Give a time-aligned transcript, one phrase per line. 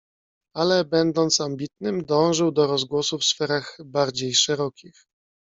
[0.55, 5.05] "Ale, będąc ambitnym, dążył do rozgłosu w sferach bardziej szerokich."